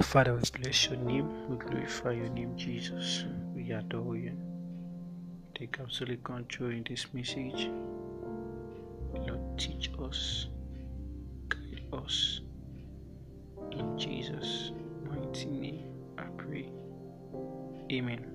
Father, 0.00 0.34
we 0.34 0.40
bless 0.60 0.86
your 0.86 0.96
name. 0.96 1.48
We 1.48 1.56
glorify 1.56 2.12
your 2.12 2.28
name, 2.30 2.56
Jesus. 2.56 3.24
We 3.54 3.70
adore 3.72 4.16
you. 4.16 4.36
Take 5.54 5.78
absolute 5.80 6.24
control 6.24 6.70
in 6.70 6.84
this 6.88 7.06
message. 7.12 7.70
Lord, 9.14 9.58
teach 9.58 9.90
us, 10.00 10.46
guide 11.48 11.82
us. 11.92 12.40
In 13.72 13.98
Jesus' 13.98 14.72
mighty 15.08 15.46
name, 15.46 15.84
I 16.18 16.24
pray. 16.36 16.70
Amen. 17.90 18.26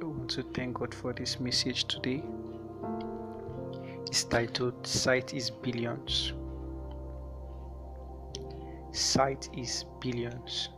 I 0.00 0.04
want 0.04 0.30
to 0.30 0.42
thank 0.54 0.74
God 0.74 0.92
for 0.92 1.12
this 1.12 1.40
message 1.40 1.84
today. 1.86 2.22
It's 4.08 4.22
titled 4.22 4.86
Sight 4.86 5.34
is 5.34 5.50
Billions. 5.50 6.32
Sight 8.92 9.48
is 9.52 9.84
Billions. 10.00 10.68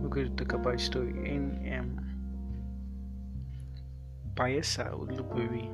We're 0.00 0.08
going 0.08 0.36
to 0.36 0.44
talk 0.44 0.52
about 0.52 0.80
story 0.80 1.10
in 1.10 1.76
um, 1.76 2.00
Bayelsa, 4.34 4.92
Oloibiri, 4.92 5.68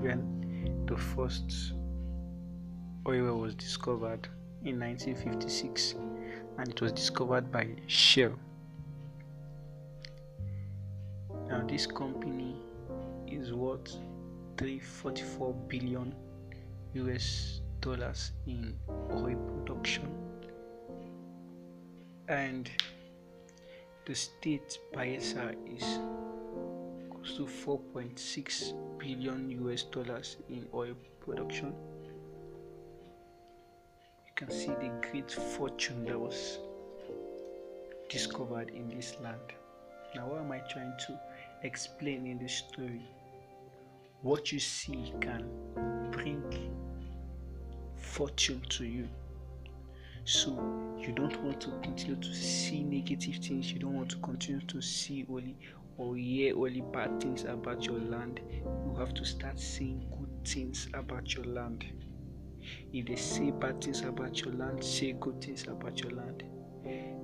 when 0.00 0.84
the 0.86 0.96
first 0.96 1.72
oil 3.06 3.38
was 3.38 3.54
discovered 3.54 4.28
in 4.64 4.80
1956 4.80 5.94
and 6.58 6.68
it 6.68 6.80
was 6.80 6.90
discovered 6.90 7.52
by 7.52 7.68
Shell. 7.86 8.32
Now, 11.48 11.64
this 11.66 11.86
company 11.86 12.56
is 13.28 13.52
worth 13.52 13.96
344 14.58 15.54
billion 15.68 16.14
US 16.94 17.60
dollars 17.80 18.32
in 18.48 18.74
oil 19.12 19.36
production, 19.36 20.08
and 22.26 22.68
the 24.04 24.14
state 24.16 24.80
Bayelsa 24.92 25.54
is 25.64 25.84
close 27.08 27.36
to 27.36 27.44
4.6 27.44 28.98
billion 28.98 29.48
US 29.62 29.84
dollars 29.84 30.38
in 30.48 30.66
oil 30.74 30.94
production. 31.20 31.72
You 34.26 34.32
can 34.34 34.50
see 34.50 34.74
the 34.80 34.90
great 35.08 35.30
fortune 35.30 36.04
that 36.06 36.18
was 36.18 36.58
discovered 38.08 38.70
in 38.70 38.88
this 38.88 39.16
land. 39.22 39.52
Now, 40.16 40.26
what 40.26 40.40
am 40.40 40.50
I 40.50 40.58
trying 40.70 40.94
to 41.06 41.20
explain 41.62 42.26
in 42.26 42.38
this 42.38 42.54
story? 42.54 43.02
What 44.22 44.50
you 44.50 44.58
see 44.58 45.14
can 45.20 45.48
bring 46.10 46.42
fortune 47.94 48.60
to 48.70 48.84
you. 48.84 49.08
So 50.24 50.50
you 50.98 51.12
don't 51.12 51.40
want 51.44 51.60
to 51.60 51.70
continue 51.82 52.16
to 52.16 52.34
see 52.34 52.82
negative 52.82 53.36
things, 53.36 53.70
you 53.72 53.78
don't 53.78 53.94
want 53.94 54.10
to 54.10 54.16
continue 54.16 54.60
to 54.62 54.82
see 54.82 55.24
only 55.30 55.56
or 55.96 56.16
hear 56.16 56.56
only 56.56 56.80
bad 56.92 57.20
things 57.20 57.44
about 57.44 57.84
your 57.84 58.00
land. 58.00 58.40
You 58.52 58.96
have 58.98 59.14
to 59.14 59.24
start 59.24 59.60
seeing 59.60 60.04
good 60.10 60.44
things 60.44 60.88
about 60.94 61.34
your 61.34 61.44
land. 61.44 61.84
If 62.92 63.06
they 63.06 63.16
say 63.16 63.52
bad 63.52 63.82
things 63.82 64.00
about 64.00 64.40
your 64.40 64.52
land, 64.52 64.82
say 64.82 65.12
good 65.12 65.40
things 65.40 65.68
about 65.68 66.00
your 66.00 66.10
land. 66.10 66.42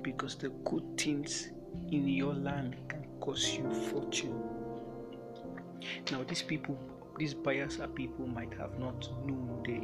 Because 0.01 0.37
the 0.37 0.51
good 0.65 0.97
things 0.97 1.51
in 1.91 2.07
your 2.07 2.35
land 2.35 2.77
can 2.89 3.05
cause 3.21 3.57
you 3.57 3.69
fortune. 3.91 4.54
Now, 6.11 6.23
these 6.25 6.43
people, 6.43 6.79
these 7.19 7.35
Bayelsa 7.35 7.93
people 7.95 8.27
might 8.27 8.53
have 8.55 8.79
not 8.79 9.09
known. 9.27 9.63
They 9.67 9.81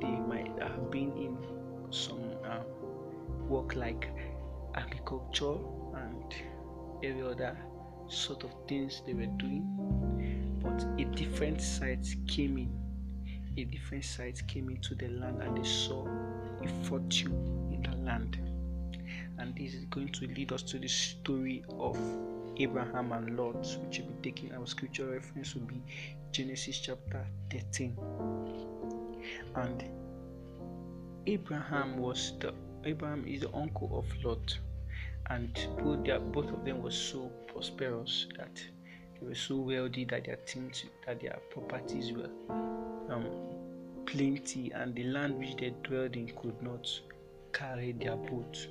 they 0.00 0.16
might 0.20 0.50
have 0.60 0.90
been 0.90 1.12
in 1.12 1.38
some 1.90 2.20
um, 2.44 2.64
work 3.48 3.74
like 3.74 4.08
agriculture 4.74 5.56
and 5.94 6.34
every 7.02 7.22
other 7.22 7.56
sort 8.08 8.44
of 8.44 8.50
things 8.68 9.02
they 9.06 9.14
were 9.14 9.26
doing. 9.26 9.66
But 10.62 10.82
a 10.98 11.04
different 11.16 11.60
sight 11.60 12.06
came 12.26 12.58
in. 12.58 12.70
A 13.56 13.64
different 13.64 14.04
sight 14.04 14.42
came 14.46 14.70
into 14.70 14.94
the 14.94 15.08
land 15.08 15.42
and 15.42 15.56
they 15.56 15.68
saw 15.68 16.06
a 16.62 16.68
fortune 16.84 17.32
in 17.72 17.82
the 17.82 17.96
land. 18.04 18.38
And 19.38 19.54
this 19.56 19.74
is 19.74 19.84
going 19.86 20.08
to 20.10 20.26
lead 20.26 20.52
us 20.52 20.62
to 20.64 20.78
the 20.78 20.88
story 20.88 21.64
of 21.70 21.96
Abraham 22.60 23.12
and 23.12 23.38
Lot, 23.38 23.66
which 23.82 24.00
will 24.00 24.06
be 24.08 24.30
taking 24.30 24.52
our 24.52 24.66
scripture 24.66 25.06
reference 25.06 25.54
will 25.54 25.62
be 25.62 25.82
Genesis 26.30 26.78
chapter 26.78 27.26
13. 27.50 27.96
And 29.54 29.84
Abraham 31.26 31.96
was 31.96 32.34
the 32.38 32.52
Abraham 32.84 33.26
is 33.26 33.40
the 33.42 33.54
uncle 33.54 33.90
of 33.98 34.24
Lot, 34.24 34.58
and 35.30 35.68
both, 35.82 36.04
their, 36.04 36.20
both 36.20 36.50
of 36.50 36.64
them 36.64 36.82
were 36.82 36.90
so 36.90 37.30
prosperous 37.46 38.26
that 38.36 38.62
they 39.18 39.26
were 39.26 39.34
so 39.34 39.56
wealthy 39.56 40.04
that 40.06 40.26
their 40.26 40.38
things 40.46 40.84
that 41.06 41.20
their 41.20 41.38
properties 41.50 42.12
were 42.12 42.30
um, 43.08 43.26
plenty, 44.04 44.70
and 44.72 44.94
the 44.94 45.04
land 45.04 45.38
which 45.38 45.56
they 45.56 45.74
dwelled 45.82 46.14
in 46.14 46.28
could 46.36 46.60
not 46.62 46.86
carry 47.54 47.92
their 47.92 48.16
boat. 48.16 48.66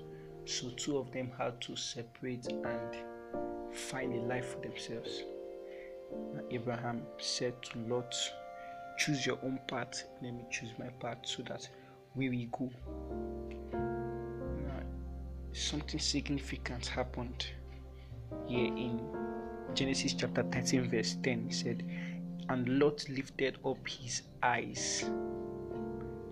So 0.46 0.70
two 0.78 0.98
of 0.98 1.12
them 1.12 1.32
had 1.38 1.60
to 1.62 1.76
separate 1.76 2.48
and 2.48 3.09
find 3.72 4.14
a 4.14 4.22
life 4.22 4.54
for 4.54 4.62
themselves. 4.62 5.24
Abraham 6.52 7.04
said 7.18 7.62
to 7.64 7.80
Lot, 7.80 8.16
Choose 8.98 9.26
your 9.26 9.40
own 9.44 9.60
path, 9.68 10.04
let 10.22 10.34
me 10.34 10.44
choose 10.52 10.72
my 10.78 10.90
path 11.00 11.20
so 11.24 11.44
that 11.44 11.70
we 12.16 12.30
will 12.30 12.48
go. 12.52 12.72
Now, 13.72 14.82
something 15.54 16.00
significant 16.00 16.88
happened 16.88 17.48
here 18.48 18.66
in 18.66 19.00
Genesis 19.74 20.14
chapter 20.14 20.44
13, 20.44 20.90
verse 20.90 21.16
10. 21.24 21.46
He 21.48 21.54
said, 21.54 21.84
And 22.50 22.68
Lot 22.80 23.08
lifted 23.10 23.58
up 23.64 23.88
his 23.88 24.24
eyes. 24.44 25.06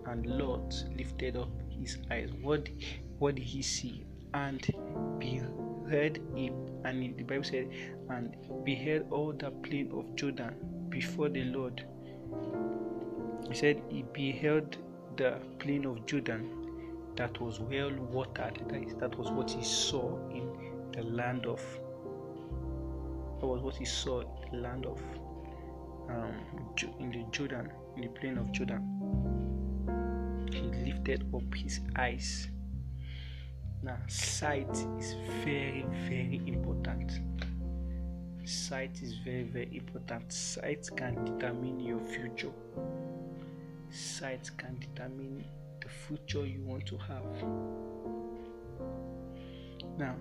And 0.06 0.26
Lot 0.26 0.84
lifted 0.98 1.38
up 1.38 1.50
his 1.70 2.00
eyes. 2.12 2.32
What, 2.42 2.68
what 3.20 3.36
did 3.36 3.44
he 3.46 3.62
see? 3.62 4.06
And 4.34 4.66
beheld 5.88 6.18
him, 6.36 6.54
and 6.84 7.18
the 7.18 7.24
Bible 7.24 7.44
said, 7.44 7.70
and 8.10 8.36
beheld 8.64 9.08
all 9.12 9.34
the 9.34 9.52
plain 9.52 9.92
of 9.94 10.16
Jordan 10.16 10.56
before 10.90 11.30
the 11.30 11.44
Lord. 11.44 11.84
He 13.48 13.56
said 13.56 13.82
he 13.90 14.04
beheld 14.14 14.78
the 15.16 15.40
plain 15.60 15.86
of 15.86 16.06
Jordan 16.06 16.50
that 17.16 17.40
was 17.42 17.60
well 17.60 17.92
watered. 18.12 18.62
That, 18.70 18.84
is, 18.84 18.94
that 18.96 19.18
was 19.18 19.32
what 19.32 19.50
he 19.50 19.64
saw 19.64 20.18
in 20.30 20.50
the 20.94 21.04
land 21.04 21.46
of. 21.46 21.62
That 23.40 23.48
was 23.48 23.62
what 23.62 23.76
he 23.76 23.86
saw 23.86 24.22
in 24.22 24.52
the 24.52 24.58
land 24.58 24.86
of. 24.86 25.02
Um, 26.10 26.34
in 27.00 27.12
the 27.12 27.26
Jordan, 27.32 27.70
in 27.96 28.04
the 28.04 28.08
plain 28.10 28.38
of 28.38 28.52
Jordan. 28.52 28.84
He 30.52 30.62
lifted 30.90 31.26
up 31.34 31.54
his 31.54 31.82
eyes. 31.98 32.50
Now, 33.84 33.98
sight 34.08 34.70
is 35.00 35.14
very, 35.44 35.86
very 36.10 36.42
important. 36.46 37.12
Sight 38.46 39.02
is 39.02 39.14
very, 39.26 39.44
very 39.44 39.78
important. 39.78 40.32
Sight 40.32 40.90
can 40.96 41.24
determine 41.26 41.80
your 41.80 42.00
future 42.00 42.52
sight 43.90 44.50
can 44.58 44.78
determine 44.80 45.44
the 45.82 45.90
future 45.90 46.46
you 46.46 46.62
want 46.64 46.86
to 46.86 46.98
have. 46.98 47.24
Now, 49.98 50.16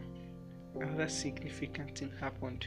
another 0.74 1.08
significant 1.08 1.98
thing 1.98 2.12
happened 2.20 2.66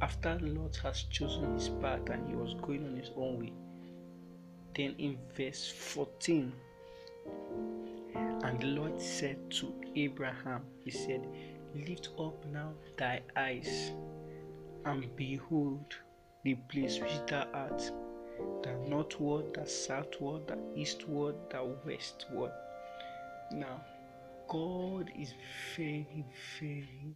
after 0.00 0.38
Lot 0.40 0.76
has 0.82 1.02
chosen 1.04 1.54
his 1.54 1.68
path 1.68 2.08
and 2.08 2.26
he 2.28 2.34
was 2.34 2.54
going 2.54 2.86
on 2.86 2.96
his 2.96 3.10
own 3.16 3.40
way. 3.40 3.52
Then 4.74 4.94
in 4.98 5.18
verse 5.36 5.70
14, 5.70 6.52
and 8.42 8.60
the 8.60 8.66
Lord 8.66 9.00
said 9.00 9.50
to 9.52 9.74
Abraham, 9.96 10.62
He 10.84 10.90
said, 10.90 11.26
Lift 11.74 12.08
up 12.18 12.44
now 12.52 12.72
thy 12.96 13.20
eyes 13.36 13.92
and 14.84 15.14
behold 15.16 15.94
the 16.42 16.54
place 16.68 16.98
which 16.98 17.12
thou 17.28 17.46
art 17.52 17.90
the 18.62 18.72
northward, 18.88 19.54
the 19.54 19.66
southward, 19.66 20.46
the 20.46 20.58
eastward, 20.74 21.34
the 21.50 21.64
westward. 21.86 22.52
Now, 23.52 23.80
God 24.48 25.10
is 25.18 25.32
very, 25.76 26.24
very 26.58 27.14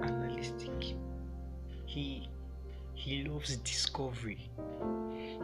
analytic. 0.00 0.96
He 1.86 2.28
he 2.94 3.24
loves 3.24 3.56
discovery. 3.56 4.50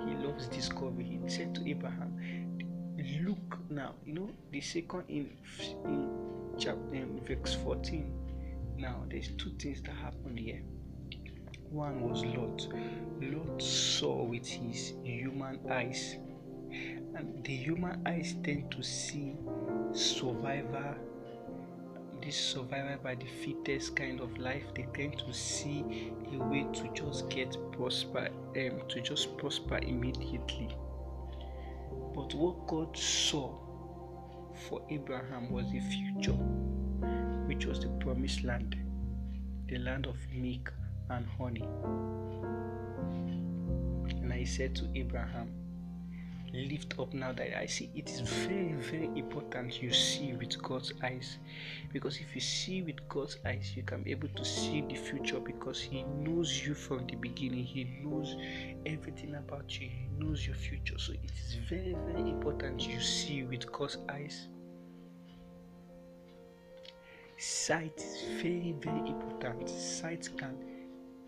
He 0.06 0.15
loves 0.27 0.47
discovery. 0.49 1.19
He 1.23 1.29
said 1.29 1.55
to 1.55 1.69
Abraham, 1.69 2.46
"Look 3.25 3.58
now. 3.70 3.94
You 4.05 4.14
know 4.14 4.31
the 4.50 4.61
second 4.61 5.05
in 5.08 5.31
in 5.85 6.11
chapter 6.58 6.94
in 6.94 7.20
verse 7.25 7.55
14. 7.55 8.12
Now, 8.79 9.05
there's 9.08 9.29
two 9.38 9.50
things 9.58 9.81
that 9.82 9.94
happen 9.94 10.37
here. 10.37 10.62
one 11.70 12.00
was 12.08 12.25
Lot. 12.25 12.69
Lot 13.20 13.62
saw 13.62 14.23
with 14.23 14.47
his 14.47 14.93
human 15.03 15.58
eyes, 15.70 16.17
and 16.70 17.43
the 17.44 17.56
human 17.56 18.03
eyes 18.06 18.35
tend 18.43 18.70
to 18.73 18.82
see 18.82 19.35
survivor 19.93 20.97
this 22.23 22.37
survival 22.37 22.97
by 23.02 23.14
the 23.14 23.26
fittest 23.26 23.94
kind 23.94 24.20
of 24.20 24.37
life 24.38 24.64
they 24.75 24.87
tend 24.94 25.19
to 25.19 25.32
see 25.32 26.12
a 26.32 26.38
way 26.38 26.67
to 26.73 26.88
just 26.93 27.29
get 27.29 27.56
prosper 27.73 28.29
um, 28.56 28.81
to 28.88 29.00
just 29.00 29.37
prosper 29.37 29.79
immediately 29.79 30.69
but 32.17 32.33
what 32.35 32.67
god 32.67 32.97
saw 32.97 33.55
for 34.67 34.81
abraham 34.91 35.53
was 35.53 35.71
the 35.71 35.81
future 35.81 36.39
which 37.47 37.67
was 37.67 37.79
the 37.79 37.89
promised 38.01 38.43
land 38.43 38.75
the 39.69 39.77
land 39.79 40.07
of 40.07 40.17
milk 40.33 40.73
and 41.11 41.27
honey. 41.39 41.69
And 44.23 44.33
i 44.33 44.45
said 44.45 44.75
to 44.77 44.89
abraham 44.95 45.51
lift 46.53 46.99
up 46.99 47.13
now 47.13 47.33
that 47.33 47.59
I 47.59 47.67
see. 47.67 47.91
It 47.95 48.09
is 48.11 48.21
very, 48.21 48.75
very 48.75 49.11
important 49.17 49.83
you 49.83 49.93
see 49.93 50.33
with 50.33 50.61
God's 50.63 50.93
eyes. 51.03 51.39
Because 51.93 52.19
if 52.19 52.35
you 52.35 52.41
see 52.41 52.83
with 52.83 53.09
God's 53.09 53.39
eyes, 53.45 53.73
you 53.77 53.83
can 53.83 54.03
be 54.03 54.11
able 54.11 54.29
to 54.29 54.45
see 54.45 54.83
the 54.89 54.95
future 54.95 55.41
because 55.41 55.81
He 55.81 56.03
knows 56.03 56.67
you 56.67 56.75
from 56.75 57.07
the 57.07 57.17
beginning. 57.17 57.65
He 57.65 57.85
knows 58.03 58.37
everything 58.85 59.35
about 59.35 59.81
you. 59.81 59.89
He 59.89 60.09
knows 60.19 60.47
your 60.47 60.57
future. 60.57 60.99
So 60.99 61.13
it 61.13 61.31
is 61.31 61.57
very, 61.69 61.97
very 62.07 62.31
important 62.31 62.87
you 62.87 63.01
see 63.01 63.45
with 63.45 63.71
God's 63.73 63.99
eyes. 64.09 64.49
Sight 67.39 67.99
is 67.99 68.23
very, 68.43 68.75
very 68.81 69.09
important. 69.09 69.69
Sight 69.69 70.29
can 70.39 70.57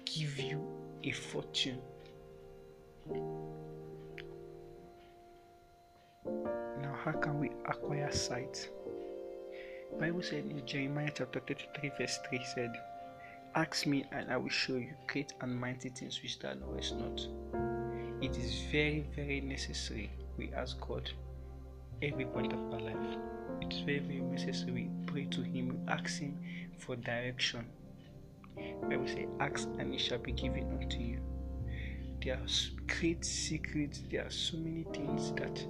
give 0.05 0.39
you 0.39 0.67
a 1.05 1.13
fortune 1.13 1.81
how 7.13 7.19
can 7.21 7.41
we 7.41 7.51
acquire 7.65 8.13
sight? 8.13 8.69
Bible 9.99 10.23
said 10.23 10.45
in 10.45 10.67
Jeremiah 10.67 11.11
chapter 11.15 11.41
33 11.41 11.93
verse 11.99 12.19
3 12.29 12.45
said, 12.55 12.73
Ask 13.55 13.87
me 13.87 14.05
and 14.13 14.31
I 14.31 14.37
will 14.37 14.51
show 14.51 14.75
you 14.75 14.91
great 15.07 15.33
and 15.41 15.59
mighty 15.59 15.89
things 15.89 16.21
which 16.23 16.39
thou 16.39 16.53
knowest 16.53 16.97
not. 16.97 17.27
It 18.21 18.37
is 18.37 18.61
very, 18.71 19.07
very 19.17 19.41
necessary 19.41 20.11
we 20.37 20.53
ask 20.53 20.79
God 20.83 21.11
every 22.03 22.27
point 22.27 22.53
of 22.53 22.59
our 22.75 22.81
life. 22.81 23.17
It's 23.63 23.79
very, 23.79 24.01
very 24.01 24.21
necessary 24.21 24.73
we 24.73 24.91
pray 25.07 25.25
to 25.31 25.41
Him, 25.41 25.69
we 25.69 25.91
ask 25.91 26.21
Him 26.21 26.39
for 26.77 26.95
direction. 26.97 27.65
Bible 28.83 29.09
say, 29.09 29.27
Ask 29.41 29.67
and 29.79 29.95
it 29.95 30.01
shall 30.01 30.19
be 30.19 30.33
given 30.33 30.71
unto 30.79 30.99
you. 30.99 31.21
There 32.23 32.35
are 32.35 32.47
great 33.01 33.25
secrets, 33.25 34.03
there 34.11 34.27
are 34.27 34.31
so 34.31 34.59
many 34.59 34.85
things 34.93 35.33
that 35.33 35.65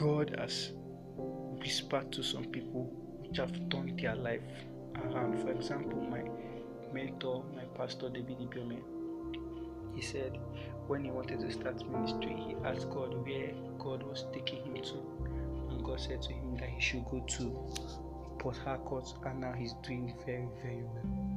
God 0.00 0.34
has 0.40 0.72
whispered 1.06 2.10
to 2.10 2.22
some 2.24 2.46
people 2.46 2.90
which 3.20 3.36
have 3.36 3.52
turned 3.68 3.96
their 4.00 4.16
life 4.16 4.42
around. 4.96 5.40
For 5.40 5.52
example, 5.52 6.00
my 6.00 6.22
mentor, 6.92 7.44
my 7.54 7.62
pastor 7.76 8.08
David 8.08 8.38
Ibiyeomie, 8.38 8.82
he 9.94 10.02
said 10.02 10.36
when 10.88 11.04
he 11.04 11.12
wanted 11.12 11.38
to 11.38 11.52
start 11.52 11.88
ministry, 11.88 12.34
he 12.34 12.56
asked 12.64 12.90
God 12.90 13.14
where 13.24 13.52
God 13.78 14.02
was 14.02 14.26
taking 14.32 14.64
him 14.64 14.82
to, 14.82 14.96
and 15.70 15.84
God 15.84 16.00
said 16.00 16.22
to 16.22 16.32
him 16.32 16.56
that 16.56 16.70
he 16.70 16.80
should 16.80 17.04
go 17.04 17.24
to 17.28 18.36
Port 18.40 18.56
Harcourt, 18.64 19.14
and 19.26 19.40
now 19.42 19.52
he's 19.52 19.74
doing 19.84 20.12
very, 20.26 20.48
very 20.60 20.82
well. 20.82 21.33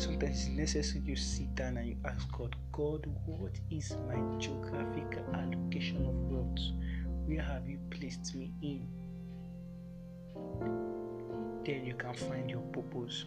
Sometimes 0.00 0.46
it's 0.46 0.48
necessary 0.48 1.02
you 1.04 1.14
sit 1.14 1.54
down 1.54 1.76
and 1.76 1.86
you 1.86 1.96
ask 2.06 2.26
God, 2.32 2.56
God, 2.72 3.06
what 3.26 3.52
is 3.70 3.94
my 4.08 4.38
geographical 4.38 5.22
allocation 5.34 6.06
of 6.06 6.14
wealth? 6.32 6.58
Where 7.26 7.42
have 7.42 7.68
you 7.68 7.78
placed 7.90 8.34
me 8.34 8.50
in? 8.62 8.88
Then 11.66 11.84
you 11.84 11.92
can 11.98 12.14
find 12.14 12.50
your 12.50 12.62
purpose. 12.72 13.26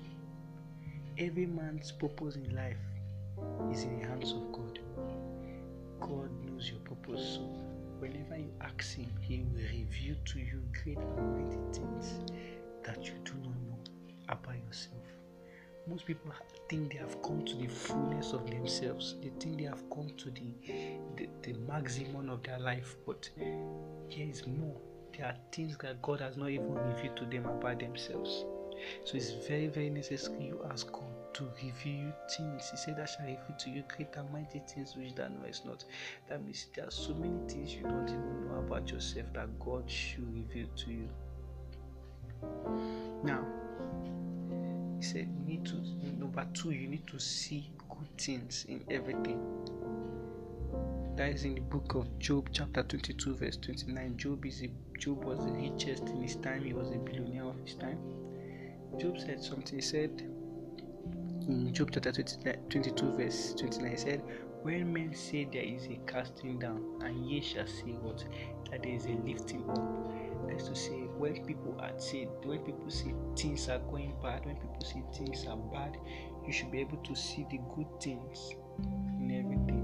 Every 1.19 1.45
man's 1.45 1.91
purpose 1.91 2.37
in 2.37 2.55
life 2.55 2.83
is 3.71 3.83
in 3.83 3.99
the 3.99 4.07
hands 4.07 4.31
of 4.31 4.51
God. 4.51 4.79
God 5.99 6.31
knows 6.43 6.71
your 6.71 6.79
purpose. 6.79 7.35
So 7.35 7.41
whenever 7.99 8.35
you 8.35 8.51
ask 8.61 8.95
Him, 8.95 9.11
He 9.21 9.43
will 9.43 9.61
reveal 9.61 10.15
to 10.25 10.39
you 10.39 10.63
great 10.83 10.97
and 10.97 11.37
mighty 11.37 11.79
things 11.79 12.15
that 12.83 13.05
you 13.05 13.13
do 13.23 13.33
not 13.43 13.61
know 13.61 13.77
about 14.27 14.55
yourself 14.55 15.22
most 15.87 16.05
people 16.05 16.31
think 16.69 16.93
they 16.93 16.97
have 16.97 17.21
come 17.21 17.43
to 17.45 17.55
the 17.55 17.67
fullness 17.67 18.33
of 18.33 18.49
themselves. 18.49 19.15
They 19.21 19.31
think 19.39 19.57
they 19.57 19.65
have 19.65 19.89
come 19.89 20.11
to 20.17 20.31
the, 20.31 20.53
the, 21.17 21.29
the 21.41 21.53
maximum 21.67 22.29
of 22.29 22.43
their 22.43 22.59
life 22.59 22.95
but 23.05 23.29
here 24.07 24.29
is 24.29 24.47
more. 24.47 24.79
There 25.17 25.27
are 25.27 25.35
things 25.51 25.77
that 25.81 26.01
god 26.01 26.21
has 26.21 26.37
not 26.37 26.49
even 26.49 26.73
revealed 26.73 27.17
to 27.17 27.25
them 27.25 27.45
about 27.45 27.79
themselves. 27.79 28.45
So 29.05 29.17
it's 29.17 29.31
very 29.47 29.67
very 29.67 29.89
necessary 29.89 30.45
you 30.45 30.65
ask 30.71 30.91
god 30.91 31.03
to 31.33 31.43
reveal 31.63 32.05
you 32.05 32.13
things. 32.35 32.69
He 32.71 32.77
said 32.77 32.97
that 32.97 33.09
shall 33.09 33.25
reveal 33.25 33.55
to 33.59 33.69
you 33.69 33.83
great 33.95 34.15
and 34.15 34.31
mighty 34.31 34.61
things 34.67 34.95
which 34.95 35.15
thou 35.15 35.27
knowest 35.27 35.65
not. 35.65 35.83
That 36.29 36.43
means 36.43 36.67
there 36.75 36.87
are 36.87 36.91
so 36.91 37.13
many 37.13 37.37
things 37.47 37.73
you 37.73 37.83
don't 37.83 38.09
even 38.09 38.47
know 38.47 38.59
about 38.59 38.89
yourself 38.89 39.27
that 39.33 39.59
god 39.59 39.89
should 39.89 40.33
reveal 40.33 40.67
to 40.75 40.91
you. 40.91 41.09
Now 43.23 43.45
he 45.03 45.09
said 45.09 45.27
you 45.37 45.45
need 45.45 45.65
to 45.65 45.75
number 46.17 46.47
two 46.53 46.71
you 46.71 46.87
need 46.87 47.05
to 47.07 47.19
see 47.19 47.69
good 47.89 48.17
things 48.17 48.65
in 48.69 48.81
everything. 48.89 49.37
That 51.17 51.29
is 51.31 51.43
in 51.43 51.55
the 51.55 51.61
book 51.61 51.95
of 51.95 52.07
job 52.19 52.47
chapter 52.53 52.83
22 52.83 53.35
verse 53.35 53.57
29 53.57 54.15
job 54.15 54.45
is 54.45 54.63
a, 54.63 54.69
job 54.97 55.25
was 55.25 55.39
the 55.39 55.51
richest 55.51 56.03
in 56.03 56.21
his 56.21 56.37
time. 56.37 56.63
He 56.63 56.71
was 56.71 56.87
a 56.91 56.97
billionaire 56.99 57.43
of 57.43 57.59
his 57.65 57.75
time. 57.75 57.97
Job 58.97 59.19
said 59.19 59.43
something. 59.43 59.75
He 59.75 59.81
said 59.81 60.21
in 61.49 61.73
job 61.73 61.89
chapter 61.91 62.13
22 62.13 63.11
verse 63.17 63.55
29 63.55 63.91
he 63.91 63.97
said 63.97 64.23
when 64.63 64.93
men 64.93 65.13
say 65.13 65.43
there 65.51 65.61
is 65.61 65.87
a 65.87 65.99
casting 66.07 66.57
down 66.57 66.81
and 67.01 67.29
ye 67.29 67.41
shall 67.41 67.67
say 67.67 67.91
what? 68.01 68.23
That 68.71 68.83
there 68.83 68.93
is 68.93 69.05
a 69.05 69.15
lifting 69.25 69.69
up. 69.69 70.47
That's 70.47 70.69
to 70.69 70.75
say 70.75 71.01
when 71.17 71.45
people 71.45 71.75
are 71.79 71.91
saying 71.97 72.29
when 72.43 72.59
people 72.59 72.89
say 72.89 73.13
things 73.35 73.67
are 73.69 73.79
going 73.79 74.13
bad 74.21 74.45
when 74.45 74.55
people 74.55 74.83
say 74.83 75.03
things 75.13 75.45
are 75.47 75.57
bad 75.57 75.97
you 76.45 76.53
should 76.53 76.71
be 76.71 76.79
able 76.79 76.97
to 76.97 77.15
see 77.15 77.45
the 77.49 77.59
good 77.75 77.87
things 78.01 78.51
in 79.19 79.31
everything. 79.31 79.83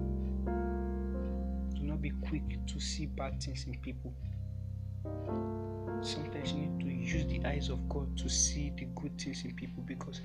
Do 1.75 1.83
not 1.83 2.01
be 2.01 2.11
quick 2.27 2.65
to 2.67 2.79
see 2.79 3.05
bad 3.05 3.41
things 3.41 3.65
in 3.67 3.77
people. 3.79 4.13
Sometimes 6.01 6.53
you 6.53 6.67
need 6.67 6.79
to 6.79 7.17
use 7.17 7.25
the 7.25 7.45
eyes 7.45 7.69
of 7.69 7.87
god 7.89 8.17
to 8.17 8.29
see 8.29 8.71
the 8.77 8.85
good 8.95 9.19
things 9.19 9.43
in 9.43 9.53
people 9.55 9.83
because 9.83 10.21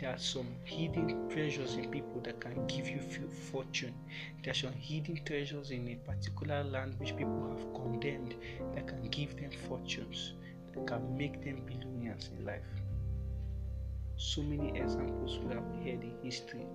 there 0.00 0.10
are 0.10 0.18
some 0.18 0.46
hidden 0.64 1.28
treasures 1.28 1.74
in 1.74 1.90
people 1.90 2.22
that 2.24 2.40
can 2.40 2.66
give 2.66 2.88
you 2.88 3.00
fortune. 3.52 3.94
There 4.42 4.52
are 4.52 4.54
some 4.54 4.72
hidden 4.72 5.20
treasures 5.26 5.70
in 5.72 5.86
a 5.88 5.96
particular 5.96 6.64
land 6.64 6.94
which 6.98 7.14
people 7.16 7.50
have 7.50 7.74
condemned 7.74 8.34
that 8.74 8.88
can 8.88 9.08
give 9.10 9.36
them 9.36 9.50
fortunes, 9.68 10.32
that 10.72 10.86
can 10.86 11.18
make 11.18 11.44
them 11.44 11.62
billionaires 11.66 12.30
in 12.34 12.46
life. 12.46 12.62
So 14.16 14.42
many 14.42 14.70
examples 14.78 15.38
we 15.38 15.54
have 15.54 15.64
heard 15.84 16.02
in 16.02 16.14
history. 16.22 16.66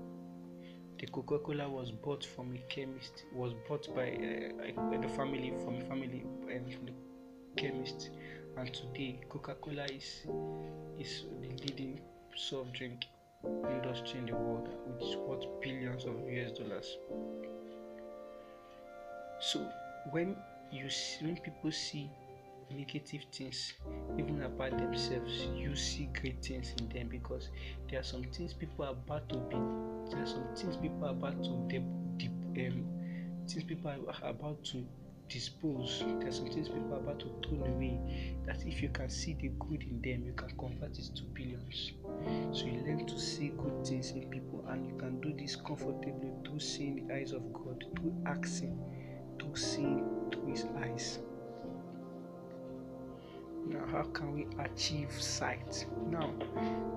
The 0.99 1.07
Coca-Cola 1.07 1.67
was 1.67 1.89
bought 1.91 2.23
from 2.23 2.55
a 2.55 2.59
chemist, 2.71 3.25
was 3.33 3.53
bought 3.67 3.93
by 3.95 4.11
uh, 4.11 5.01
the 5.01 5.09
family 5.09 5.51
from 5.63 5.77
a 5.77 5.85
family 5.85 6.25
and 6.51 6.71
from 6.71 6.85
the 6.85 6.93
chemist, 7.57 8.11
and 8.57 8.71
today 8.71 9.19
Coca-Cola 9.29 9.85
is 9.85 10.27
is 10.99 11.25
the 11.41 11.49
leading 11.63 11.99
soft 12.35 12.73
drink 12.73 13.05
industry 13.69 14.19
in 14.19 14.25
the 14.25 14.35
world, 14.35 14.69
which 14.87 15.09
is 15.09 15.15
worth 15.17 15.45
billions 15.61 16.05
of 16.05 16.15
US 16.29 16.51
dollars. 16.51 16.97
So 19.39 19.67
when 20.11 20.35
you 20.71 20.89
see, 20.89 21.25
when 21.25 21.37
people 21.37 21.71
see 21.71 22.09
negative 22.71 23.21
things 23.31 23.73
even 24.17 24.41
about 24.41 24.71
themselves 24.71 25.47
you 25.55 25.75
see 25.75 26.09
great 26.19 26.43
things 26.43 26.73
in 26.79 26.89
them 26.89 27.07
because 27.07 27.49
there 27.89 27.99
are 27.99 28.03
some 28.03 28.23
things 28.23 28.53
people 28.53 28.85
are 28.85 28.91
about 28.91 29.27
to 29.29 29.35
be 29.35 29.55
there 30.11 30.23
are 30.23 30.27
some 30.27 30.47
things 30.55 30.75
people 30.77 31.05
are 31.05 31.11
about 31.11 31.41
to 31.43 31.49
de- 31.67 31.79
de- 32.17 32.67
um, 32.67 32.85
things 33.47 33.63
people 33.63 33.91
are 33.91 34.29
about 34.29 34.63
to 34.63 34.83
dispose. 35.29 36.03
There's 36.19 36.37
some 36.37 36.49
things 36.49 36.69
people 36.69 36.93
are 36.93 36.97
about 36.97 37.19
to 37.19 37.29
throw 37.47 37.65
away. 37.65 38.35
That 38.45 38.65
if 38.65 38.81
you 38.81 38.89
can 38.89 39.09
see 39.09 39.33
the 39.33 39.49
good 39.59 39.83
in 39.83 40.01
them, 40.01 40.25
you 40.25 40.33
can 40.33 40.49
convert 40.57 40.97
it 40.97 41.09
to 41.15 41.23
billions. 41.33 41.93
So 42.51 42.65
you 42.65 42.83
learn 42.85 43.05
to 43.05 43.19
see 43.19 43.49
good 43.49 43.85
things 43.85 44.11
in 44.11 44.29
people, 44.29 44.65
and 44.69 44.85
you 44.85 44.95
can 44.97 45.19
do 45.21 45.33
this 45.37 45.55
comfortably 45.55 46.31
through 46.45 46.59
seeing 46.59 47.07
the 47.07 47.15
eyes 47.15 47.31
of 47.31 47.51
God, 47.53 47.83
through 47.97 48.15
asking, 48.25 48.79
through 49.39 49.55
seeing 49.55 50.05
through 50.31 50.47
His 50.47 50.65
eyes. 50.79 51.19
Now, 53.67 53.83
how 53.91 54.03
can 54.03 54.31
we 54.33 54.45
achieve 54.63 55.11
sight? 55.11 55.87
Now, 56.09 56.31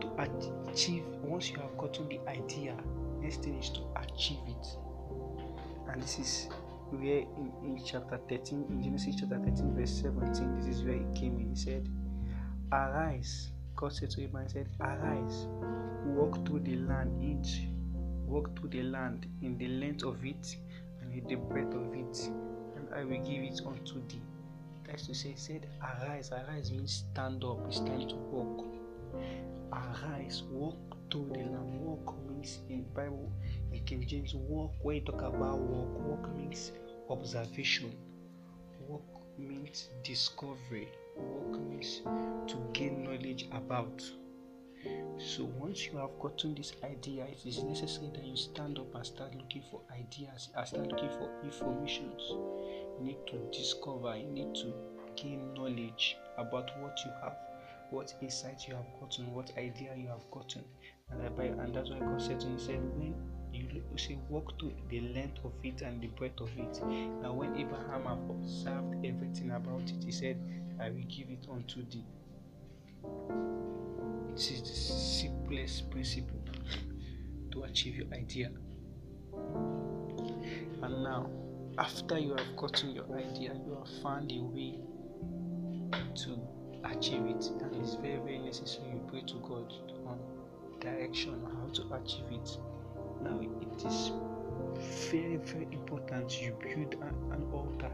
to 0.00 0.70
achieve, 0.70 1.02
once 1.22 1.50
you 1.50 1.56
have 1.56 1.76
gotten 1.78 2.08
the 2.08 2.20
idea, 2.28 2.76
next 3.22 3.42
thing 3.42 3.58
is 3.58 3.70
to 3.70 3.80
achieve 3.96 4.38
it. 4.46 4.66
And 5.90 6.02
this 6.02 6.18
is 6.18 6.48
where 6.90 7.18
in, 7.18 7.52
in 7.62 7.80
chapter 7.84 8.18
13, 8.28 8.66
in 8.70 8.82
Genesis 8.82 9.16
chapter 9.18 9.38
13, 9.38 9.74
verse 9.76 9.90
17, 10.02 10.56
this 10.56 10.76
is 10.76 10.82
where 10.84 10.94
he 10.94 11.04
came 11.14 11.38
in. 11.38 11.50
He 11.50 11.56
said, 11.56 11.88
Arise. 12.72 13.50
God 13.76 13.92
said 13.92 14.10
to 14.10 14.20
him 14.20 14.34
and 14.36 14.50
said, 14.50 14.68
Arise, 14.80 15.46
walk 16.06 16.44
through 16.46 16.60
the 16.60 16.76
land, 16.76 17.22
each 17.22 17.68
walk 18.28 18.58
through 18.58 18.68
the 18.68 18.82
land 18.82 19.26
in 19.42 19.56
the 19.56 19.68
length 19.68 20.04
of 20.04 20.24
it 20.24 20.56
and 21.00 21.12
in 21.12 21.26
the 21.26 21.36
breadth 21.36 21.74
of 21.74 21.94
it, 21.94 22.30
and 22.76 22.88
I 22.94 23.04
will 23.04 23.24
give 23.24 23.42
it 23.42 23.60
unto 23.66 24.06
thee. 24.08 24.20
That's 24.84 25.06
to 25.06 25.14
say, 25.14 25.34
said, 25.36 25.66
Arise. 25.82 26.30
Arise 26.32 26.70
means 26.70 27.04
stand 27.12 27.44
up, 27.44 27.58
it's 27.66 27.80
time 27.80 28.08
to 28.08 28.14
walk. 28.16 28.66
Arise, 29.72 30.42
walk 30.50 30.76
through 31.10 31.30
the 31.32 31.40
land. 31.40 31.80
Walk 31.80 32.14
means 32.38 32.60
in 32.68 32.84
Bible, 32.94 33.32
in 33.72 33.80
King 33.84 34.06
James, 34.06 34.34
walk. 34.34 34.72
When 34.82 34.96
you 34.96 35.02
talk 35.02 35.22
about 35.22 35.58
walk, 35.58 35.88
walk 36.06 36.36
means 36.36 36.72
observation. 37.10 37.92
Walk 38.86 39.02
means 39.38 39.88
discovery. 40.04 40.88
Walk 41.16 41.60
means 41.60 42.02
to 42.46 42.56
gain 42.72 43.04
knowledge 43.04 43.48
about. 43.52 44.02
So 45.18 45.44
once 45.58 45.86
you 45.86 45.98
have 45.98 46.16
gotten 46.20 46.54
this 46.54 46.72
idea, 46.84 47.24
it 47.24 47.44
is 47.44 47.62
necessary 47.64 48.10
that 48.14 48.24
you 48.24 48.36
stand 48.36 48.78
up 48.78 48.94
and 48.94 49.04
start 49.04 49.34
looking 49.34 49.62
for 49.70 49.80
ideas 49.92 50.50
and 50.56 50.68
start 50.68 50.86
looking 50.86 51.10
for 51.10 51.28
informations. 51.42 52.22
You 52.30 53.04
need 53.04 53.18
to 53.26 53.38
discover, 53.50 54.16
you 54.16 54.26
need 54.26 54.54
to 54.54 54.72
gain 55.16 55.54
knowledge 55.54 56.16
about 56.36 56.70
what 56.80 56.96
you 57.04 57.10
have, 57.22 57.36
what 57.90 58.14
insight 58.22 58.68
you 58.68 58.76
have 58.76 58.86
gotten, 59.00 59.34
what 59.34 59.50
idea 59.58 59.96
you 59.96 60.06
have 60.06 60.30
gotten. 60.30 60.62
And, 61.10 61.38
and 61.38 61.74
that's 61.74 61.90
why 61.90 61.98
God 61.98 62.20
said 62.20 62.40
to 62.40 62.46
him, 62.46 62.58
He 62.58 62.64
said, 62.64 62.80
when 62.96 63.14
you 63.52 63.98
say 63.98 64.18
walk 64.28 64.58
to 64.58 64.72
the 64.88 65.00
length 65.00 65.44
of 65.44 65.52
it 65.62 65.82
and 65.82 66.00
the 66.00 66.06
breadth 66.08 66.40
of 66.40 66.50
it. 66.56 66.80
Now 67.22 67.32
when 67.32 67.56
Abraham 67.56 68.04
have 68.04 68.30
observed 68.30 69.04
everything 69.04 69.50
about 69.50 69.82
it, 69.82 70.04
he 70.04 70.12
said, 70.12 70.38
I 70.80 70.90
will 70.90 71.04
give 71.08 71.28
it 71.30 71.46
unto 71.50 71.84
thee. 71.84 72.04
This 74.32 74.50
is 74.52 74.60
the 74.62 74.76
simplest 74.76 75.90
principle 75.90 76.40
to 77.52 77.62
achieve 77.64 77.96
your 77.96 78.06
idea. 78.14 78.50
And 80.82 81.02
now, 81.02 81.30
after 81.78 82.18
you 82.18 82.36
have 82.36 82.56
gotten 82.56 82.92
your 82.92 83.06
idea, 83.16 83.54
you 83.66 83.76
have 83.76 84.02
found 84.02 84.30
a 84.30 84.40
way 84.40 84.78
to 86.14 86.38
achieve 86.84 87.26
it, 87.26 87.50
and 87.62 87.74
it's 87.76 87.94
very, 87.96 88.18
very 88.18 88.38
necessary 88.38 88.90
you 88.90 89.00
pray 89.08 89.22
to 89.22 89.34
God 89.40 89.72
direction 90.80 91.34
on 91.44 91.56
how 91.56 91.68
to 91.72 91.94
achieve 91.94 92.24
it. 92.30 92.58
Now, 93.22 93.40
it 93.40 93.84
is 93.84 94.12
very, 95.10 95.36
very 95.36 95.68
important 95.72 96.40
you 96.40 96.56
build 96.60 96.94
an, 96.94 97.14
an 97.32 97.48
altar. 97.52 97.90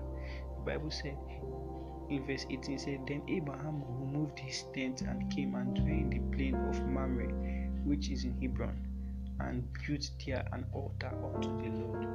The 0.56 0.62
Bible 0.72 0.90
said 0.90 1.16
in 2.10 2.26
verse 2.26 2.46
18 2.50 2.78
said, 2.78 3.00
Then 3.06 3.22
Abraham 3.28 3.82
removed 4.00 4.38
his 4.38 4.64
tent 4.74 5.02
and 5.02 5.30
came 5.32 5.54
and 5.54 5.74
dwelt 5.74 5.88
in 5.88 6.10
the 6.10 6.36
plain 6.36 6.54
of 6.54 6.86
Mamre, 6.86 7.28
which 7.84 8.10
is 8.10 8.24
in 8.24 8.40
Hebron, 8.40 8.76
and 9.40 9.66
built 9.86 10.10
there 10.24 10.46
an 10.52 10.66
altar 10.72 11.10
unto 11.34 11.48
the 11.62 11.70
Lord. 11.70 12.06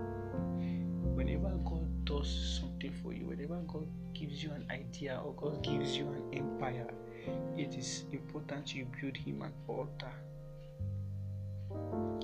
Whenever 1.15 1.49
God 1.65 2.05
does 2.05 2.59
something 2.61 2.93
for 3.03 3.13
you, 3.13 3.25
whenever 3.25 3.57
God 3.67 3.87
gives 4.13 4.43
you 4.43 4.51
an 4.51 4.65
idea 4.71 5.19
or 5.23 5.33
God 5.33 5.63
gives 5.63 5.97
you 5.97 6.07
an 6.07 6.23
empire, 6.33 6.87
it 7.57 7.75
is 7.75 8.03
important 8.11 8.73
you 8.73 8.87
build 9.01 9.17
him 9.17 9.41
an 9.41 9.53
altar. 9.67 10.11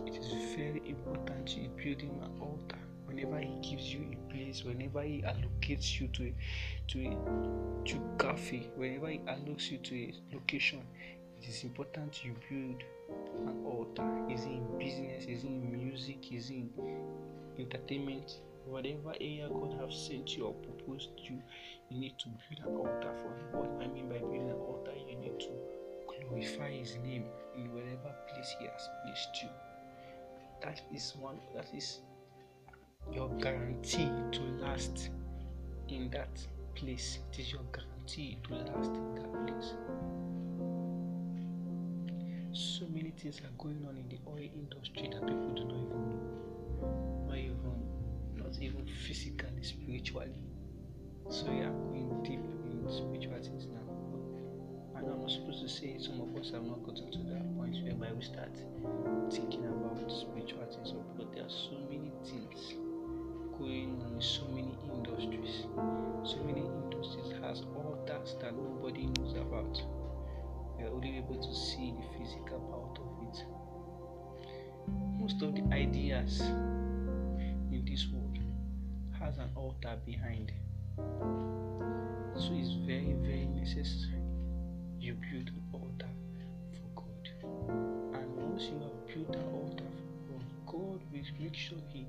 It 0.05 0.17
is 0.17 0.55
very 0.55 0.81
important 0.87 1.55
you 1.55 1.69
build 1.69 2.01
an 2.01 2.31
altar 2.41 2.79
whenever 3.05 3.39
he 3.39 3.53
gives 3.61 3.93
you 3.93 4.05
a 4.11 4.33
place, 4.33 4.63
whenever 4.63 5.01
he 5.01 5.21
allocates 5.21 5.99
you 5.99 6.07
to 6.09 6.23
a, 6.23 6.33
to 6.87 7.05
a 7.07 7.85
geography, 7.85 8.69
whenever 8.75 9.07
he 9.09 9.19
allocates 9.19 9.71
you 9.71 9.77
to 9.77 9.95
a 9.95 10.13
location, 10.33 10.81
it 11.41 11.47
is 11.47 11.63
important 11.63 12.23
you 12.25 12.35
build 12.49 12.83
an 13.47 13.63
altar. 13.65 14.07
Is 14.29 14.45
it 14.45 14.51
in 14.51 14.79
business? 14.79 15.25
Is 15.25 15.43
it 15.43 15.47
in 15.47 15.71
music? 15.71 16.31
Is 16.33 16.49
it 16.49 16.53
in 16.53 16.69
entertainment? 17.59 18.39
Whatever 18.65 19.13
area 19.21 19.47
God 19.47 19.77
has 19.79 20.07
sent 20.07 20.35
you 20.35 20.45
or 20.45 20.53
proposed 20.53 21.11
you, 21.17 21.39
you 21.89 21.99
need 21.99 22.17
to 22.19 22.29
build 22.29 22.67
an 22.67 22.75
altar 22.75 23.13
for 23.21 23.29
Him. 23.37 23.45
What 23.51 23.83
I 23.83 23.87
mean 23.87 24.09
by 24.09 24.17
building 24.17 24.49
an 24.49 24.55
altar, 24.55 24.91
you 25.07 25.17
need 25.17 25.39
to 25.39 25.49
glorify 26.27 26.71
His 26.71 26.97
name 27.03 27.25
in 27.55 27.73
whatever 27.73 28.13
place 28.29 28.55
He 28.59 28.65
has 28.65 28.89
placed 29.03 29.43
you. 29.43 29.49
That 30.61 30.81
is 30.93 31.13
one. 31.19 31.39
That 31.53 31.67
is 31.75 31.99
your 33.11 33.29
guarantee 33.39 34.09
to 34.31 34.41
last 34.61 35.09
in 35.89 36.09
that 36.11 36.39
place. 36.75 37.19
It 37.31 37.39
is 37.39 37.51
your 37.51 37.61
guarantee 37.71 38.39
to 38.47 38.55
last 38.55 38.91
in 38.95 39.15
that 39.15 39.31
place. 39.45 39.73
So 42.53 42.85
many 42.87 43.11
things 43.11 43.39
are 43.41 43.53
going 43.57 43.85
on 43.87 43.97
in 43.97 44.07
the 44.09 44.17
oil 44.27 44.49
industry 44.55 45.09
that 45.11 45.21
people 45.21 45.53
do 45.55 45.65
not 45.65 45.75
even 45.75 46.09
know. 46.09 47.25
Not 47.27 47.37
even 47.37 47.75
not 48.35 48.57
even 48.61 48.87
physically, 49.05 49.63
spiritually. 49.63 50.31
So 51.29 51.45
we 51.47 51.59
are 51.59 51.71
going 51.71 52.21
deep 52.23 52.39
in 52.39 52.85
spiritual 52.89 53.41
things 53.43 53.67
now. 53.67 53.84
And 54.97 55.09
I'm 55.09 55.29
supposed 55.29 55.61
to 55.61 55.69
say 55.69 55.97
some 55.99 56.21
of 56.21 56.35
us 56.41 56.51
have 56.51 56.63
not 56.63 56.83
gotten 56.83 57.11
to 57.11 57.17
that 57.33 57.57
point 57.57 57.75
whereby 57.83 58.13
we 58.13 58.23
start 58.23 58.55
thinking 59.29 59.65
about 59.65 60.09
spiritual 60.09 60.65
things, 60.71 60.93
but 61.17 61.33
there 61.33 61.43
are 61.43 61.49
so 61.49 61.77
many 61.89 62.11
things 62.23 62.75
going 63.59 64.01
on 64.01 64.13
in 64.15 64.21
so 64.21 64.47
many 64.47 64.77
industries. 64.93 65.65
So 66.23 66.37
many 66.43 66.61
industries 66.61 67.33
has 67.41 67.63
altars 67.75 68.35
that 68.41 68.55
nobody 68.55 69.07
knows 69.17 69.33
about. 69.33 69.81
We 70.77 70.85
are 70.85 70.91
only 70.93 71.17
able 71.17 71.35
to 71.35 71.55
see 71.55 71.93
the 71.93 72.07
physical 72.17 72.59
part 72.71 72.99
of 72.99 73.11
it. 73.27 73.45
Most 75.19 75.41
of 75.41 75.55
the 75.55 75.63
ideas 75.73 76.41
in 76.41 77.83
this 77.85 78.07
world 78.07 78.37
has 79.19 79.37
an 79.37 79.49
altar 79.55 79.97
behind. 80.05 80.51
So 82.37 82.51
it's 82.51 82.73
very, 82.85 83.13
very 83.21 83.47
necessary 83.47 84.24
you 85.05 85.13
build 85.13 85.49
an 85.49 85.63
altar 85.71 86.09
for 86.73 87.03
God. 87.03 87.29
And 88.15 88.35
once 88.37 88.63
you 88.63 88.79
have 88.79 89.05
built 89.07 89.35
an 89.35 89.45
altar 89.53 89.83
for 90.27 90.39
God, 90.65 90.65
God 90.65 91.01
will 91.13 91.43
make 91.43 91.55
sure 91.55 91.77
He 91.89 92.07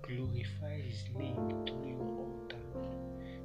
glorifies 0.00 0.82
His 0.82 1.04
name 1.14 1.36
through 1.66 1.88
your 1.90 2.00
altar. 2.00 2.56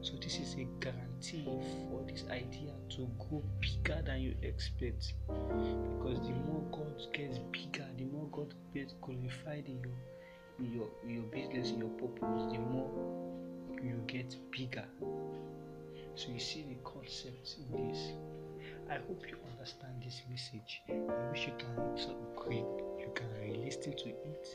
So 0.01 0.13
this 0.21 0.37
is 0.37 0.55
a 0.55 0.65
guarantee 0.79 1.43
for 1.89 2.01
this 2.07 2.23
idea 2.31 2.71
to 2.91 3.09
go 3.19 3.43
bigger 3.59 4.01
than 4.05 4.21
you 4.21 4.35
expect. 4.41 5.13
Because 5.27 6.19
the 6.25 6.33
more 6.47 6.63
God 6.71 7.01
gets 7.11 7.39
bigger, 7.51 7.87
the 7.97 8.05
more 8.05 8.27
God 8.31 8.53
gets 8.73 8.93
glorified 9.01 9.65
in 9.67 9.81
your 9.83 9.97
in 10.59 10.73
your 10.73 10.87
in 11.03 11.09
your 11.15 11.23
business, 11.23 11.71
in 11.71 11.79
your 11.79 11.89
purpose, 11.89 12.53
the 12.53 12.59
more 12.59 12.89
you 13.83 14.01
get 14.07 14.33
bigger. 14.51 14.85
So 16.15 16.29
you 16.29 16.39
see 16.39 16.63
the 16.63 16.75
concept 16.89 17.55
in 17.57 17.89
this. 17.89 18.13
I 18.89 18.95
hope 18.95 19.23
you 19.29 19.37
understand 19.51 20.03
this 20.03 20.21
message. 20.29 20.81
I 20.89 21.29
wish 21.31 21.47
you 21.47 21.53
can 21.57 21.97
so 21.97 22.15
you 22.99 23.11
can 23.15 23.27
re-listen 23.41 23.93
to 23.97 24.09
it. 24.09 24.47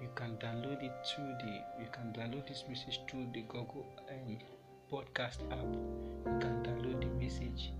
You 0.00 0.08
can 0.14 0.36
download 0.38 0.82
it 0.82 0.92
through 1.06 1.32
the 1.40 1.52
you 1.80 1.88
can 1.92 2.12
download 2.12 2.46
this 2.48 2.64
message 2.68 3.00
through 3.08 3.28
the 3.32 3.42
google 3.42 3.86
um, 4.10 4.38
podcast 4.90 5.40
app. 5.50 5.70
You 6.26 6.38
can 6.40 6.62
download 6.64 7.00
the 7.00 7.24
message 7.24 7.72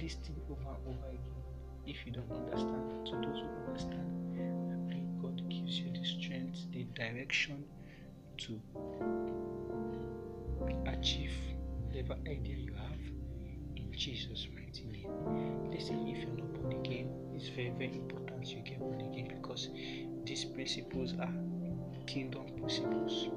listen 0.00 0.36
over 0.50 0.60
and 0.60 0.96
over 0.96 1.08
again. 1.08 1.42
If 1.86 2.06
you 2.06 2.12
don't 2.12 2.30
understand 2.30 3.06
to 3.06 3.12
those 3.12 3.40
who 3.40 3.48
understand 3.66 4.08
i 4.38 4.92
pray 4.92 5.02
god 5.20 5.36
gives 5.48 5.80
you 5.80 5.90
the 5.92 6.04
strength 6.04 6.60
the 6.72 6.84
direction 6.94 7.64
to 8.36 8.60
achieve 10.86 11.32
whatever 11.86 12.14
idea 12.28 12.56
you 12.56 12.74
have 12.74 12.97
jesus 13.98 14.46
mighty 14.54 14.84
name 14.84 15.70
listen 15.70 16.06
if 16.06 16.18
you're 16.18 16.36
not 16.36 16.52
born 16.54 16.72
again 16.80 17.10
it's 17.34 17.48
very 17.48 17.70
very 17.70 17.94
important 17.94 18.46
you 18.46 18.60
get 18.62 18.78
born 18.78 19.00
again 19.00 19.28
because 19.28 19.68
these 20.24 20.44
principles 20.44 21.14
are 21.20 21.32
kingdom 22.06 22.48
principles, 22.68 23.28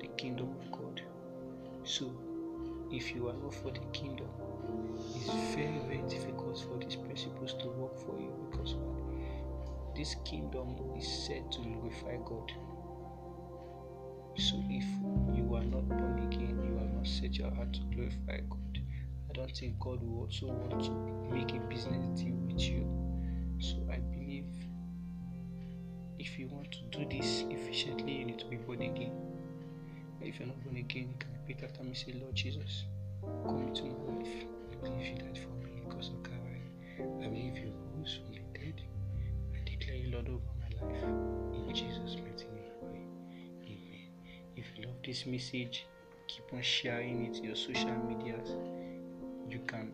the 0.00 0.06
kingdom 0.16 0.54
of 0.60 0.72
God. 0.72 1.00
So, 1.84 2.12
if 2.92 3.14
you 3.14 3.28
are 3.28 3.34
not 3.34 3.54
for 3.54 3.70
the 3.70 3.80
kingdom, 3.92 4.28
it's 5.14 5.54
very, 5.54 5.78
very 5.88 6.02
difficult 6.08 6.58
for 6.58 6.78
these 6.78 6.96
principles 6.96 7.54
to 7.54 7.68
work 7.68 7.98
for 7.98 8.18
you 8.18 8.32
because 8.50 8.76
this 9.96 10.14
kingdom 10.24 10.76
is 10.98 11.06
set 11.06 11.50
to 11.52 11.60
glorify 11.60 12.16
God. 12.24 12.52
So, 14.36 14.62
if 14.68 14.84
you 15.34 15.54
are 15.54 15.64
not 15.64 15.88
born 15.88 16.28
again, 16.30 16.60
you 16.64 16.78
have 16.78 16.92
not 16.94 17.06
set 17.06 17.36
your 17.36 17.50
heart 17.50 17.72
to 17.72 17.80
glorify 17.94 18.40
God, 18.48 18.69
I 19.30 19.32
don't 19.32 19.56
think 19.56 19.78
God 19.78 20.02
will 20.02 20.22
also 20.22 20.46
want 20.46 20.82
to 20.84 20.90
make 21.32 21.54
a 21.54 21.60
business 21.68 22.20
deal 22.20 22.34
with 22.34 22.60
you. 22.60 22.84
So 23.60 23.76
I 23.88 23.98
believe 23.98 24.46
if 26.18 26.36
you 26.36 26.48
want 26.48 26.72
to 26.72 26.98
do 26.98 27.06
this 27.08 27.44
efficiently, 27.48 28.12
you 28.12 28.24
need 28.24 28.40
to 28.40 28.46
be 28.46 28.56
born 28.56 28.82
again. 28.82 29.12
If 30.20 30.40
you're 30.40 30.48
not 30.48 30.60
born 30.64 30.78
again, 30.78 31.10
you 31.10 31.14
can 31.20 31.30
repeat 31.32 31.62
after 31.62 31.84
me 31.84 31.94
say, 31.94 32.12
Lord 32.20 32.34
Jesus, 32.34 32.86
come 33.46 33.68
into 33.68 33.84
my 33.84 34.18
life. 34.18 34.46
I 34.72 34.76
believe 34.84 35.06
you 35.06 35.18
died 35.18 35.38
for 35.38 35.64
me 35.64 35.80
because 35.88 36.08
of 36.08 36.22
Calvary. 36.24 36.62
I 36.98 37.28
believe 37.28 37.56
you 37.56 37.72
rose 37.96 38.18
from 38.18 38.34
the 38.34 38.58
dead. 38.58 38.82
I 39.54 39.58
declare 39.64 39.96
you 39.96 40.10
Lord 40.10 40.28
over 40.28 40.40
my 40.58 40.86
life. 40.88 41.04
In 41.04 41.72
Jesus' 41.72 42.16
mighty 42.16 42.46
name 42.46 42.98
Amen. 43.64 44.08
If 44.56 44.66
you 44.76 44.86
love 44.86 44.96
this 45.06 45.24
message, 45.24 45.86
keep 46.26 46.52
on 46.52 46.62
sharing 46.62 47.26
it 47.26 47.34
to 47.34 47.42
your 47.44 47.56
social 47.56 47.94
medias. 48.08 48.56
You 49.50 49.58
can 49.66 49.92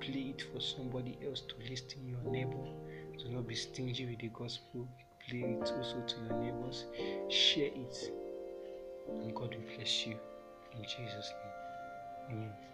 play 0.00 0.34
it 0.34 0.42
for 0.52 0.60
somebody 0.60 1.16
else 1.24 1.42
to 1.42 1.54
listen, 1.70 2.08
your 2.08 2.32
neighbor. 2.32 2.66
Do 3.16 3.28
not 3.28 3.46
be 3.46 3.54
stingy 3.54 4.06
with 4.06 4.18
the 4.18 4.28
gospel. 4.28 4.88
Play 5.28 5.40
it 5.40 5.72
also 5.76 6.02
to 6.04 6.16
your 6.28 6.36
neighbors. 6.42 6.86
Share 7.28 7.66
it. 7.66 8.12
And 9.08 9.32
God 9.34 9.54
will 9.54 9.76
bless 9.76 10.04
you. 10.04 10.16
In 10.72 10.82
Jesus' 10.82 11.32
name. 12.30 12.38
Amen. 12.38 12.69